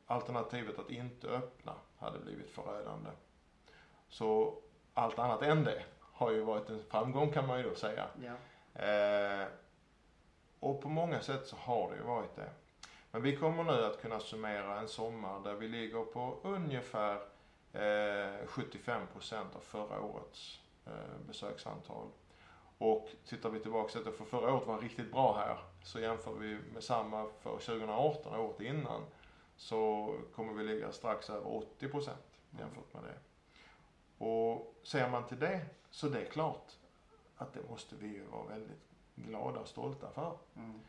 [0.07, 3.09] alternativet att inte öppna hade blivit förödande.
[4.09, 4.55] Så
[4.93, 8.07] allt annat än det har ju varit en framgång kan man ju då säga.
[8.21, 8.33] Ja.
[8.85, 9.47] Eh,
[10.59, 12.49] och på många sätt så har det ju varit det.
[13.11, 17.15] Men vi kommer nu att kunna summera en sommar där vi ligger på ungefär
[17.73, 22.07] eh, 75% av förra årets eh, besöksantal.
[22.77, 26.57] Och tittar vi tillbaka till för förra året var riktigt bra här, så jämför vi
[26.73, 29.01] med samma för 2018, året innan,
[29.55, 33.17] så kommer vi ligga strax över 80 procent jämfört med det.
[34.25, 36.71] Och ser man till det, så det är klart
[37.37, 40.37] att det måste vi ju vara väldigt glada och stolta för.
[40.55, 40.79] Mm.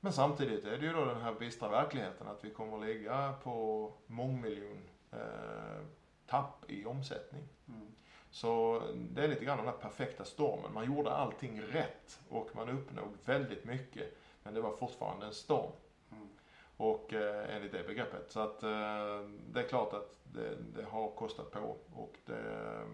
[0.00, 3.34] Men samtidigt är det ju då den här bistra verkligheten att vi kommer att ligga
[3.42, 4.82] på mångmiljon
[5.12, 5.84] eh,
[6.26, 7.48] tapp i omsättning.
[7.68, 7.86] Mm.
[8.30, 10.74] Så det är lite grann den här perfekta stormen.
[10.74, 14.16] Man gjorde allting rätt och man uppnådde väldigt mycket.
[14.42, 15.72] Men det var fortfarande en storm.
[16.12, 16.28] Mm.
[16.76, 18.30] Och eh, enligt det begreppet.
[18.30, 21.76] Så att eh, det är klart att det, det har kostat på.
[21.94, 22.86] Och det,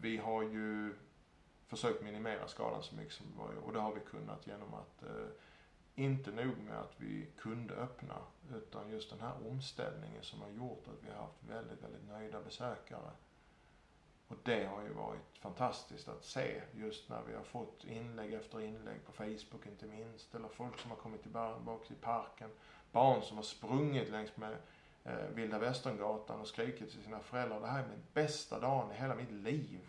[0.00, 0.94] vi har ju
[1.66, 3.64] försökt minimera skadan så mycket som möjligt.
[3.64, 5.26] Och det har vi kunnat genom att eh,
[5.94, 8.16] inte nog med att vi kunde öppna
[8.56, 12.40] utan just den här omställningen som har gjort att vi har haft väldigt, väldigt nöjda
[12.40, 13.10] besökare.
[14.28, 18.60] Och det har ju varit fantastiskt att se just när vi har fått inlägg efter
[18.60, 20.34] inlägg på Facebook inte minst.
[20.34, 22.50] Eller folk som har kommit tillbaka till parken.
[22.92, 24.56] Barn som har sprungit längs med
[25.04, 27.60] eh, Vilda Västerngatan och skrikit till sina föräldrar.
[27.60, 29.80] Det här är min bästa dagen i hela mitt liv.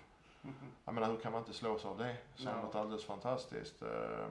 [0.86, 3.82] Jag menar hur kan man inte slås av det som något alldeles fantastiskt.
[3.82, 4.28] Eh,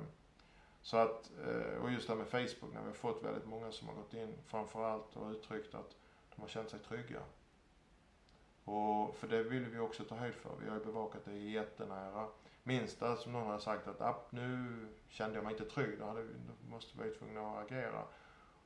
[0.83, 3.73] så att, eh, och just det här med Facebook när vi har fått väldigt många
[3.73, 5.97] som har gått in framförallt och uttryckt att
[6.35, 7.21] de har känt sig trygga.
[8.65, 10.57] Och för det vill vi också ta höjd för.
[10.63, 12.29] Vi har ju bevakat det jättenära.
[12.63, 16.23] Minsta som någon har sagt att app, nu kände jag mig inte trygg, då, hade
[16.23, 18.05] vi, då måste vi vara tvungna att agera.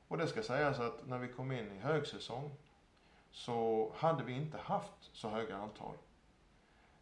[0.07, 2.51] Och det ska sägas att när vi kom in i högsäsong
[3.31, 5.95] så hade vi inte haft så höga antal.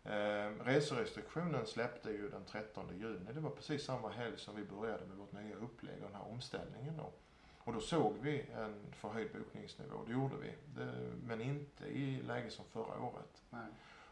[0.05, 3.33] Eh, reserestriktionen släppte ju den 13 juni.
[3.33, 6.31] Det var precis samma helg som vi började med vårt nya upplägg och den här
[6.31, 7.11] omställningen då.
[7.57, 10.55] Och då såg vi en förhöjd bokningsnivå, det gjorde vi.
[10.75, 10.93] Det,
[11.27, 13.43] men inte i läge som förra året.
[13.49, 13.67] Nej.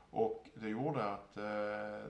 [0.10, 1.44] Och det gjorde att, eh,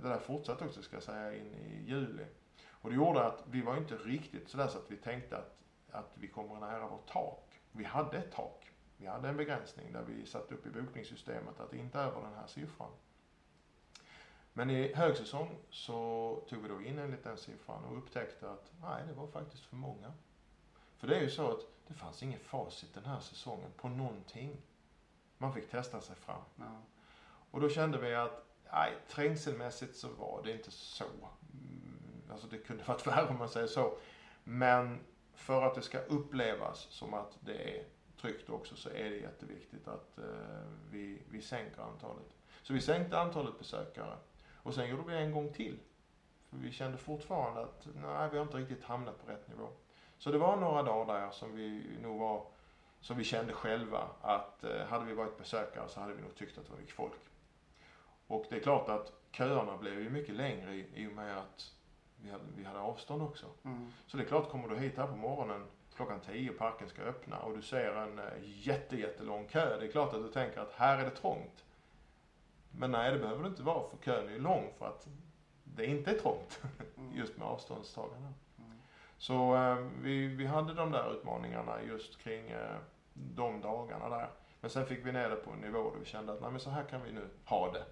[0.02, 2.26] det där fortsatte också ska jag säga in i juli.
[2.70, 5.58] Och det gjorde att vi var inte riktigt sådär så att vi tänkte att,
[5.91, 7.62] att vi kommer nära vårt tak.
[7.72, 8.72] Vi hade ett tak.
[8.98, 12.48] Vi hade en begränsning där vi satte upp i bokningssystemet att inte över den här
[12.48, 12.91] siffran.
[14.54, 19.04] Men i högsäsong så tog vi då in enligt den siffran och upptäckte att nej,
[19.08, 20.14] det var faktiskt för många.
[20.98, 24.58] För det är ju så att det fanns ingen facit den här säsongen på någonting.
[25.38, 26.42] Man fick testa sig fram.
[26.56, 26.82] Ja.
[27.52, 31.06] Och då kände vi att nej, trängselmässigt så var det inte så.
[31.54, 33.98] Mm, Alltså det kunde varit värre om man säger så.
[34.44, 35.00] Men
[35.34, 37.86] för att det ska upplevas som att det är
[38.22, 40.26] tryggt också så är det jätteviktigt att eh,
[40.92, 42.36] vi, vi sänker antalet.
[42.64, 44.18] Så vi sänkte antalet besökare.
[44.63, 45.80] Och sen gjorde vi en gång till.
[46.50, 49.67] För vi kände fortfarande att nej, vi har inte riktigt hamnat på rätt nivå.
[50.17, 52.45] Så det var några dagar där som vi nog var,
[53.00, 56.58] som vi kände själva att eh, hade vi varit besökare så hade vi nog tyckt
[56.58, 57.19] att det var mycket folk.
[58.28, 61.74] Och det är klart att köerna blev ju mycket längre i, i och med att
[62.24, 63.45] vi hade, vi hade avstånd också.
[63.63, 63.91] Mm.
[64.08, 67.02] Så det är klart, kommer du hit här på morgonen klockan 10 och parken ska
[67.02, 69.80] öppna och du ser en eh, jätte, jättelång kö.
[69.80, 71.65] Det är klart att du tänker att här är det trångt.
[72.71, 75.07] Men nej, det behöver det inte vara för kön är ju lång för att
[75.63, 76.62] det inte är trångt
[76.97, 77.17] Mm.
[77.17, 78.27] just med avståndstagande.
[78.57, 78.71] Mm.
[79.17, 82.75] Så eh, vi, vi hade de där utmaningarna just kring eh,
[83.13, 84.29] de dagarna där.
[84.62, 86.60] Men sen fick vi ner det på en nivå där vi kände att nej, men
[86.60, 87.86] så här kan vi nu ha det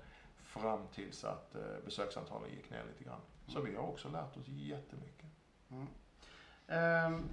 [0.43, 3.21] fram tills att eh, besöksantalen gick ner lite grann.
[3.47, 5.25] Så vi har också lärt oss jättemycket.
[5.71, 5.87] Mm.
[6.67, 7.29] Ehm,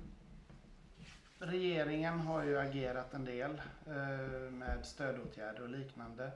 [1.38, 6.30] regeringen har ju agerat en del eh, med stödåtgärder och liknande eh,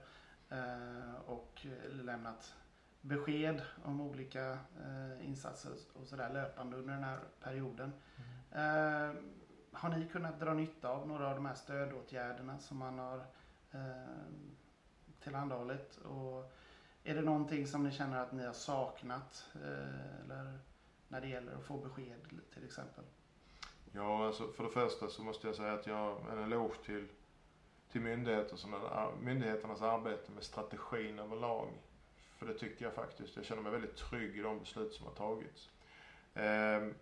[0.51, 2.55] Eh, och eh, lämnat
[3.01, 7.93] besked om olika eh, insatser och sådär löpande under den här perioden.
[8.53, 9.17] Mm.
[9.73, 13.25] har ni kunnat dra nytta av några av de här stödåtgärderna som man har
[15.21, 15.97] tillhandahållit?
[15.97, 16.53] Och
[17.05, 19.49] är det någonting som ni känner att ni har saknat?
[20.25, 20.59] Eller
[21.09, 22.21] när det gäller att få besked
[22.55, 23.05] till exempel?
[23.93, 27.09] Ja, alltså för det första så måste jag säga att jag en eloge till,
[27.93, 31.69] till myndigheter, såna, myndigheternas arbete med strategin överlag.
[32.39, 33.37] För det tycker jag faktiskt.
[33.37, 35.71] Jag känner mig väldigt trygg i de beslut som har tagits.
[36.35, 36.95] Eh,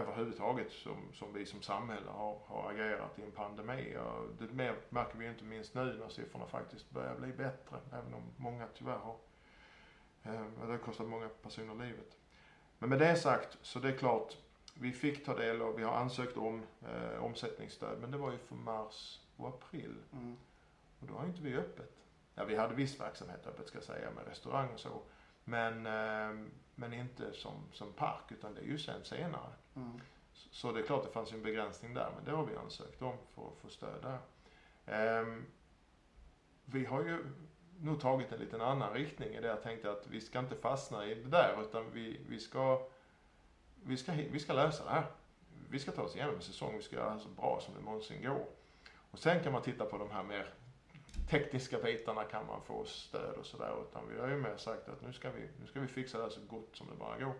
[0.00, 3.96] överhuvudtaget som, som vi som samhälle har, har agerat i en pandemi.
[3.96, 4.52] Och det
[4.88, 7.76] märker vi ju inte minst nu när siffrorna faktiskt börjar bli bättre.
[7.92, 9.16] Även om många tyvärr har,
[10.22, 12.16] eh, det har kostat många personer livet.
[12.78, 14.36] Men med det sagt så det är klart
[14.74, 18.38] vi fick ta del av, vi har ansökt om eh, omsättningsstöd men det var ju
[18.38, 19.94] för mars och april.
[20.12, 20.36] Mm.
[21.00, 21.90] Och då har inte vi öppet.
[22.34, 25.02] Ja, vi hade viss verksamhet öppet ska jag säga med restaurang och så.
[25.44, 29.52] Men, eh, men inte som, som park utan det är ju sen senare.
[29.76, 30.00] Mm.
[30.32, 32.56] Så- Så det är klart det fanns ju en begränsning där men det har vi
[32.56, 34.18] ansökt om för att få stöd där.
[34.86, 35.44] Ehm,
[36.64, 37.24] vi har ju
[37.80, 41.06] nog tagit en liten annan riktning i det jag tänkte att vi ska inte fastna
[41.06, 42.86] i det där utan vi, vi ska
[43.86, 45.06] vi ska, vi ska lösa det här.
[45.70, 47.80] Vi ska ta oss igenom en säsong, vi ska göra det så bra som det
[47.80, 48.46] någonsin går.
[49.14, 50.54] Och sen kan man titta på de här mer
[51.30, 53.74] tekniska bitarna, kan man få stöd och sådär.
[53.88, 56.24] Utan vi har ju mer sagt att nu ska, vi, nu ska vi fixa det
[56.24, 57.34] här så gott som det bara går.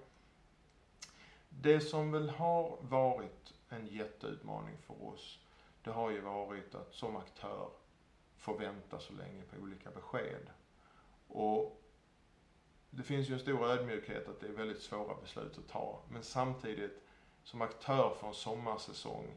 [1.49, 5.39] Det som väl har varit en jätteutmaning för oss,
[5.83, 7.71] det har ju varit att som aktör
[8.39, 10.51] få vänta så länge på olika besked.
[11.29, 11.83] Och
[12.91, 16.03] det finns ju en stor ödmjukhet att det är väldigt svåra beslut att ta.
[16.09, 17.03] Men samtidigt,
[17.45, 19.37] som aktör för en sommarsäsong,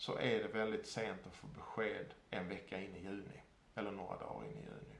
[0.00, 3.42] så är det väldigt sent att få besked en vecka in i juni.
[3.74, 4.96] Eller några dagar in i juni.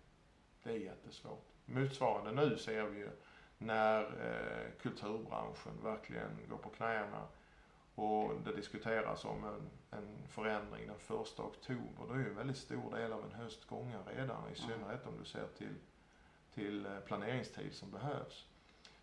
[0.63, 1.47] Det är jättesvårt.
[1.65, 3.11] Motsvarande nu ser vi ju
[3.59, 7.27] när eh, kulturbranschen verkligen går på knäna
[7.95, 12.05] och det diskuteras om en, en förändring den första oktober.
[12.09, 14.53] Då är ju en väldigt stor del av en höst gången redan.
[14.53, 15.75] I synnerhet om du ser till,
[16.55, 18.47] till eh, planeringstid som behövs.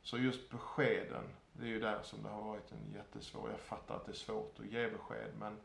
[0.01, 3.95] Så just beskeden, det är ju där som det har varit en jättesvår, jag fattar
[3.95, 5.57] att det är svårt att ge besked men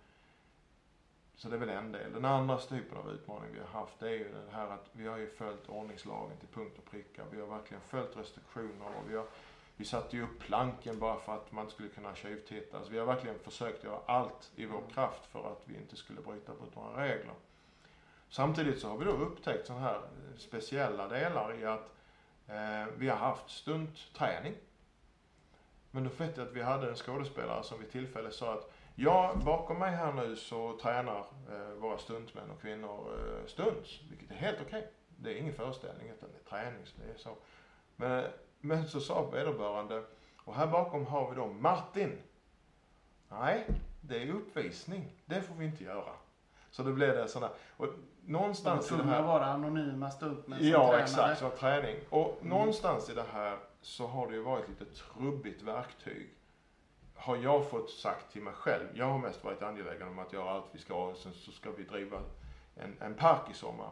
[1.42, 2.12] så det är väl en del.
[2.12, 5.06] Den andra typen av utmaning vi har haft det är ju det här att vi
[5.06, 7.22] har ju följt ordningslagen till punkt och pricka.
[7.30, 9.26] Vi har verkligen följt restriktioner och vi har
[9.76, 12.76] vi satte ju upp planken bara för att man skulle kunna tjuvtitta.
[12.76, 16.20] Alltså vi har verkligen försökt göra allt i vår kraft för att vi inte skulle
[16.20, 17.34] bryta mot några regler.
[18.28, 20.00] Samtidigt så har vi då upptäckt sådana här
[20.38, 21.94] speciella delar i att
[22.46, 24.54] eh, vi har haft stuntträning.
[25.90, 29.34] Men då vet jag att vi hade en skådespelare som vid tillfälle sa att Ja,
[29.44, 31.18] bakom mig här nu så tränar
[31.50, 34.78] eh, våra stuntmän och kvinnor eh, stunts, vilket är helt okej.
[34.78, 34.90] Okay.
[35.16, 37.36] Det är ingen föreställning utan det är träning, så det är så.
[37.96, 38.24] Men,
[38.60, 40.02] men så sa vederbörande,
[40.44, 42.18] och här bakom har vi då Martin.
[43.28, 43.66] Nej,
[44.00, 45.12] det är uppvisning.
[45.24, 46.12] Det får vi inte göra.
[46.70, 47.88] Så det blev det sådana, och
[48.24, 49.22] någonstans i det här.
[49.22, 51.02] vara anonyma stuntmän som Ja, tränade.
[51.02, 51.96] exakt, så träning.
[52.10, 52.48] Och mm.
[52.48, 56.30] någonstans i det här så har det ju varit lite trubbigt verktyg
[57.22, 60.50] har jag fått sagt till mig själv, jag har mest varit angelägen om att göra
[60.50, 62.22] allt vi ska och sen så ska vi driva
[62.74, 63.90] en, en park i sommar.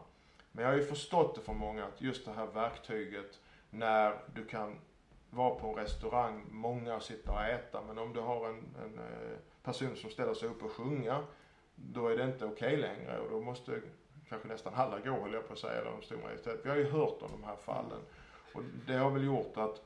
[0.51, 3.39] Men jag har ju förstått det från många att just det här verktyget
[3.69, 4.75] när du kan
[5.29, 9.37] vara på en restaurang, många sitter och äta, men om du har en, en eh,
[9.63, 11.23] person som ställer sig upp och sjunga,
[11.75, 13.81] då är det inte okej okay längre och då måste
[14.29, 16.65] kanske nästan alla gå, höll jag på att säga, eller de stora istället.
[16.65, 18.01] Vi har ju hört om de här fallen.
[18.53, 19.81] Och det har väl gjort att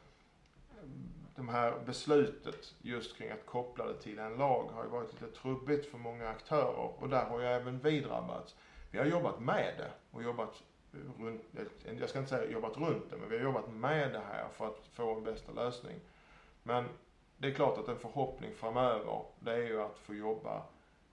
[1.36, 5.36] de här beslutet just kring att koppla det till en lag har ju varit lite
[5.36, 8.56] trubbigt för många aktörer och där har ju även vi drabbats.
[8.92, 10.64] Vi har jobbat med det och jobbat
[11.20, 11.42] runt,
[12.00, 14.68] jag ska inte säga jobbat runt det, men vi har jobbat med det här för
[14.68, 16.00] att få en bästa lösning.
[16.64, 16.86] Men
[17.38, 20.64] det är klart att en förhoppning framöver, det är ju att få jobba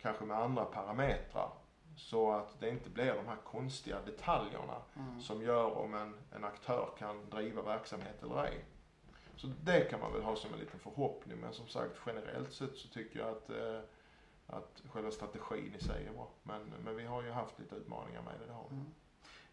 [0.03, 1.51] kanske med andra parametrar.
[1.97, 5.21] Så att det inte blir de här konstiga detaljerna mm.
[5.21, 8.65] som gör om en, en aktör kan driva verksamhet eller ej.
[9.43, 11.39] Så det kan man väl ha som en liten förhoppning.
[11.39, 13.81] Men som sagt generellt sett så tycker jag att, eh,
[14.47, 16.31] att själva strategin i sig är bra.
[16.43, 18.75] Men, men vi har ju haft lite utmaningar med det, det har vi.
[18.75, 18.87] Mm.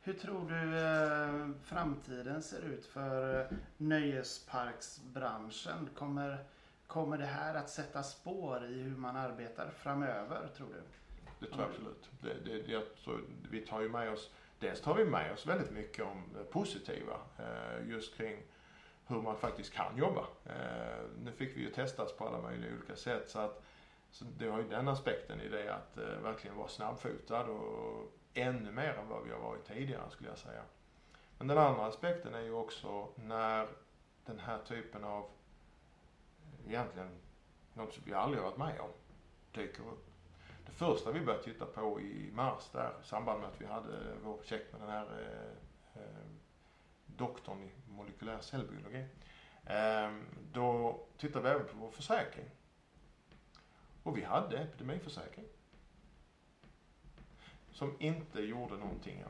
[0.02, 3.47] Hur tror du eh, framtiden ser ut för eh,
[3.78, 5.89] nöjesparksbranschen?
[5.95, 6.45] Kommer,
[6.88, 10.82] kommer det här att sätta spår i hur man arbetar framöver, tror du?
[11.39, 12.10] Det tror jag absolut.
[12.21, 13.21] Det, det, det, tror,
[13.52, 17.19] vi tar ju med oss, dels tar vi med oss väldigt mycket om det positiva.
[17.39, 18.43] Eh, just kring
[19.10, 20.28] hur man faktiskt kan jobba.
[20.45, 23.63] Eh, nu fick vi ju testas på alla möjliga olika sätt så att
[24.12, 28.72] så det har ju den aspekten i det att eh, verkligen vara snabbfotad och ännu
[28.72, 30.63] mer än vad vi har varit tidigare skulle jag säga.
[31.38, 33.67] Men den andra aspekten är ju också när
[34.26, 37.10] den här typen av, eh, egentligen
[37.74, 38.89] något som vi aldrig har varit med om,
[39.52, 40.06] dyker upp.
[40.65, 44.15] Det första vi började titta på i mars där, i samband med att vi hade
[44.24, 46.26] vår projekt med den här eh, eh,
[47.17, 49.06] doktorn i molekylär cellbiologi.
[49.65, 52.45] Ehm, då tittade vi även på vår försäkring.
[54.04, 55.45] Och vi hade epidemiförsäkring.
[57.72, 59.24] Som inte gjorde någonting.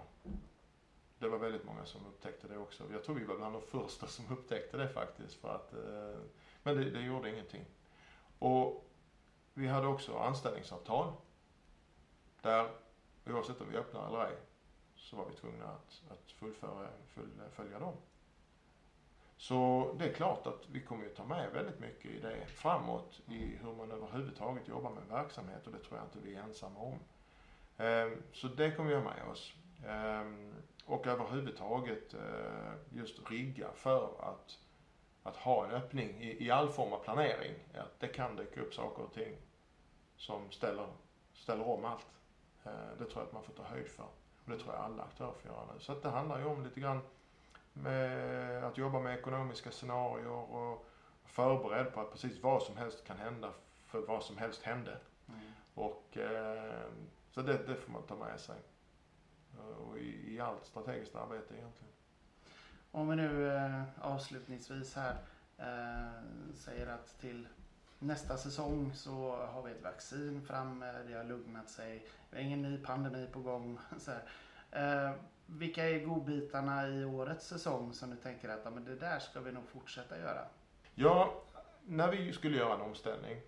[1.19, 2.83] Det var väldigt många som upptäckte det också.
[2.91, 5.33] Jag tror vi var bland de första som upptäckte det faktiskt.
[5.35, 6.21] För att, eh,
[6.63, 7.65] men det, det gjorde ingenting.
[8.39, 8.89] Och
[9.53, 11.13] vi hade också anställningsavtal.
[12.41, 12.71] Där,
[13.25, 14.37] oavsett om vi öppnar eller ej,
[14.99, 17.93] så var vi tvungna att, att fullfölja, fullfölja dem.
[19.39, 23.21] Så det är klart att vi kommer att ta med väldigt mycket i det framåt
[23.27, 26.79] i hur man överhuvudtaget jobbar med verksamhet och det tror jag inte vi är ensamma
[26.79, 26.99] om.
[27.77, 29.53] Ehm, så det kommer vi ha med oss.
[29.87, 30.53] Ehm,
[30.85, 34.59] och överhuvudtaget eh, just rigga för att,
[35.23, 37.53] att ha en öppning i, i all form av planering.
[37.73, 39.35] Att det kan dyka upp saker och ting
[40.17, 40.87] som ställer,
[41.33, 42.07] ställer om allt.
[42.63, 44.07] Ehm, det tror jag att man får ta höjd för.
[44.49, 45.79] Och det tror jag alla aktörer får göra nu.
[45.79, 47.01] Så att det handlar ju om lite grann
[47.73, 50.85] med att jobba med ekonomiska scenarier och
[51.25, 53.53] förberedd på att precis vad som helst kan hända
[53.85, 54.97] för vad som helst hände.
[55.27, 55.39] Mm.
[55.73, 56.91] Och eh,
[57.31, 58.55] så det, det, får man ta med sig.
[59.87, 61.93] Och i, i allt strategiskt arbete egentligen.
[62.91, 65.15] Om vi nu eh, avslutningsvis här
[65.57, 66.23] eh,
[66.55, 67.47] säger att till
[67.99, 72.43] nästa säsong så har vi ett vaccin framme, eh, det har lugnat sig, vi har
[72.43, 73.79] ingen ny pandemi på gång.
[73.97, 74.23] Så här.
[74.71, 79.39] Eh, vilka är godbitarna i årets säsong som du tänker att men det där ska
[79.39, 80.45] vi nog fortsätta göra?
[80.95, 81.43] Ja,
[81.85, 83.41] när vi skulle göra en omställning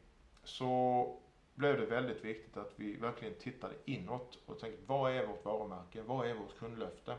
[0.44, 1.18] så
[1.56, 6.02] blev det väldigt viktigt att vi verkligen tittade inåt och tänkte vad är vårt varumärke?
[6.02, 7.16] Vad är vårt kundlöfte?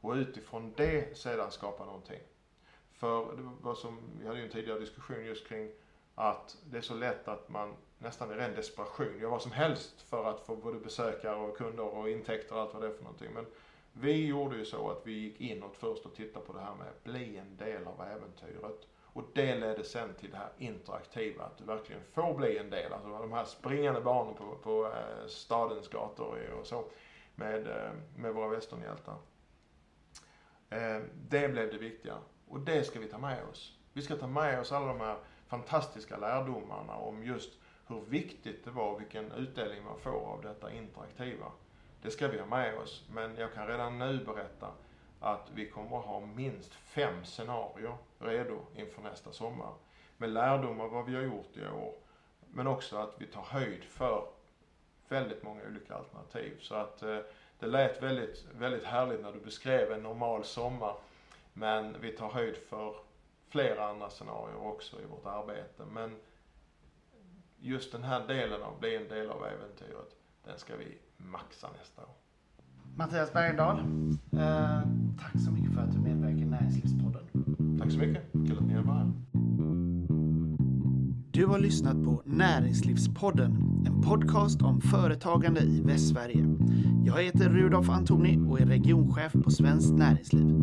[0.00, 2.20] Och utifrån det sedan skapa någonting.
[2.92, 5.70] För det var som, vi hade ju en tidigare diskussion just kring
[6.20, 10.02] att det är så lätt att man nästan i ren desperation gör vad som helst
[10.02, 13.02] för att få både besökare och kunder och intäkter och allt vad det är för
[13.02, 13.32] någonting.
[13.34, 13.46] Men
[13.92, 16.86] vi gjorde ju så att vi gick inåt först och tittade på det här med
[16.86, 18.86] att bli en del av äventyret.
[19.12, 22.92] Och det ledde sen till det här interaktiva, att du verkligen får bli en del.
[22.92, 26.84] Alltså de här springande barnen på, på eh, stadens gator och så
[27.34, 29.16] med, eh, med våra västernhjältar.
[30.70, 30.98] Eh,
[31.28, 32.14] det blev det viktiga
[32.48, 33.76] och det ska vi ta med oss.
[33.92, 35.16] Vi ska ta med oss alla de här
[35.50, 37.50] fantastiska lärdomarna om just
[37.86, 41.46] hur viktigt det var, vilken utdelning man får av detta interaktiva.
[42.02, 44.68] Det ska vi ha med oss, men jag kan redan nu berätta
[45.20, 49.72] att vi kommer att ha minst fem scenarier redo inför nästa sommar.
[50.16, 51.94] Med lärdom av vad vi har gjort i år,
[52.50, 54.26] men också att vi tar höjd för
[55.08, 56.58] väldigt många olika alternativ.
[56.60, 57.18] Så att eh,
[57.58, 60.96] det lät väldigt, väldigt härligt när du beskrev en normal sommar,
[61.52, 62.94] men vi tar höjd för
[63.50, 65.82] flera andra scenarier också i vårt arbete.
[65.92, 66.16] Men
[67.58, 70.10] just den här delen av bli en del av äventyret,
[70.44, 72.14] den ska vi maxa nästa år.
[72.96, 73.78] Mattias Bergendahl,
[74.32, 74.80] eh,
[75.20, 77.22] tack så mycket för att du medverkar i Näringslivspodden.
[77.80, 79.12] Tack så mycket, kul att ni är med.
[81.32, 83.52] Du har lyssnat på Näringslivspodden,
[83.86, 86.56] en podcast om företagande i Västsverige.
[87.04, 90.56] Jag heter Rudolf Antoni och är regionchef på Svenskt Näringsliv.